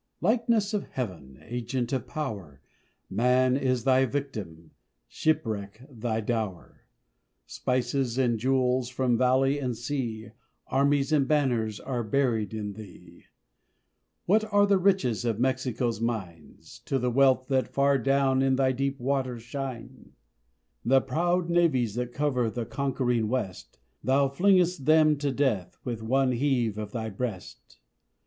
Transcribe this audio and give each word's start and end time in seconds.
Likeness 0.19 0.73
of 0.73 0.85
Heaven! 0.85 1.37
Agent 1.43 1.93
of 1.93 2.07
power; 2.07 2.59
Man 3.07 3.55
is 3.55 3.83
thy 3.83 4.07
victim, 4.07 4.71
Shipwreck 5.07 5.79
thy 5.91 6.19
dower! 6.21 6.87
Spices 7.45 8.17
and 8.17 8.39
jewels 8.39 8.89
From 8.89 9.15
valley 9.15 9.59
and 9.59 9.77
sea, 9.77 10.31
Armies 10.65 11.11
and 11.11 11.27
banners, 11.27 11.79
Are 11.79 12.01
buried 12.01 12.51
in 12.51 12.73
thee! 12.73 13.25
What 14.25 14.43
are 14.51 14.65
the 14.65 14.79
riches 14.79 15.23
Of 15.23 15.39
Mexico's 15.39 16.01
mines, 16.01 16.79
To 16.85 16.97
the 16.97 17.11
wealth 17.11 17.45
that 17.49 17.67
far 17.67 17.99
down 17.99 18.41
In 18.41 18.55
thy 18.55 18.71
deep 18.71 18.99
waters 18.99 19.43
shine? 19.43 20.13
The 20.83 21.01
proud 21.01 21.47
navies 21.47 21.93
that 21.93 22.11
cover 22.11 22.49
The 22.49 22.65
conquering 22.65 23.27
west 23.27 23.77
Thou 24.03 24.29
fling'st 24.29 24.85
them 24.85 25.15
to 25.17 25.31
death 25.31 25.77
With 25.83 26.01
one 26.01 26.31
heave 26.31 26.79
of 26.79 26.91
thy 26.91 27.11
breast! 27.11 27.77